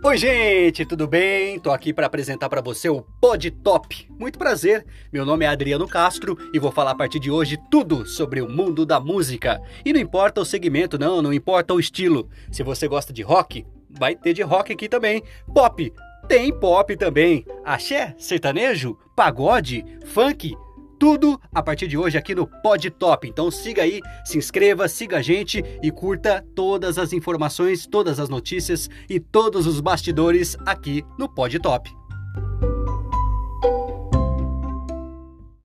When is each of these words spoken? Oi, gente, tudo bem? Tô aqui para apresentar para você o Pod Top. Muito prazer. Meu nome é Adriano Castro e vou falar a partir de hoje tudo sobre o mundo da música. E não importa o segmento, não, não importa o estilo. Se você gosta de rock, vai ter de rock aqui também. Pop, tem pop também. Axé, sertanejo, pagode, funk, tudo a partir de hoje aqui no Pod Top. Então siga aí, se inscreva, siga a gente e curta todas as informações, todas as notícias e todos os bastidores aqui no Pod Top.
Oi, 0.00 0.16
gente, 0.16 0.86
tudo 0.86 1.08
bem? 1.08 1.58
Tô 1.58 1.72
aqui 1.72 1.92
para 1.92 2.06
apresentar 2.06 2.48
para 2.48 2.60
você 2.60 2.88
o 2.88 3.02
Pod 3.20 3.50
Top. 3.50 4.08
Muito 4.16 4.38
prazer. 4.38 4.86
Meu 5.12 5.26
nome 5.26 5.44
é 5.44 5.48
Adriano 5.48 5.88
Castro 5.88 6.38
e 6.54 6.58
vou 6.58 6.70
falar 6.70 6.92
a 6.92 6.94
partir 6.94 7.18
de 7.18 7.32
hoje 7.32 7.58
tudo 7.68 8.06
sobre 8.06 8.40
o 8.40 8.48
mundo 8.48 8.86
da 8.86 9.00
música. 9.00 9.60
E 9.84 9.92
não 9.92 9.98
importa 10.00 10.40
o 10.40 10.44
segmento, 10.44 11.00
não, 11.00 11.20
não 11.20 11.32
importa 11.32 11.74
o 11.74 11.80
estilo. 11.80 12.28
Se 12.48 12.62
você 12.62 12.86
gosta 12.86 13.12
de 13.12 13.22
rock, 13.22 13.66
vai 13.90 14.14
ter 14.14 14.34
de 14.34 14.42
rock 14.42 14.72
aqui 14.72 14.88
também. 14.88 15.20
Pop, 15.52 15.92
tem 16.28 16.52
pop 16.52 16.96
também. 16.96 17.44
Axé, 17.64 18.14
sertanejo, 18.18 18.96
pagode, 19.16 19.84
funk, 20.06 20.56
tudo 20.98 21.40
a 21.54 21.62
partir 21.62 21.86
de 21.86 21.96
hoje 21.96 22.18
aqui 22.18 22.34
no 22.34 22.46
Pod 22.46 22.90
Top. 22.90 23.28
Então 23.28 23.50
siga 23.50 23.82
aí, 23.82 24.00
se 24.24 24.36
inscreva, 24.36 24.88
siga 24.88 25.18
a 25.18 25.22
gente 25.22 25.62
e 25.82 25.90
curta 25.90 26.44
todas 26.54 26.98
as 26.98 27.12
informações, 27.12 27.86
todas 27.86 28.18
as 28.18 28.28
notícias 28.28 28.88
e 29.08 29.20
todos 29.20 29.66
os 29.66 29.80
bastidores 29.80 30.56
aqui 30.66 31.04
no 31.18 31.28
Pod 31.28 31.58
Top. 31.58 32.07